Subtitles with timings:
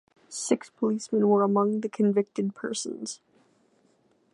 [0.29, 3.19] Six policemen were among the convicted persons.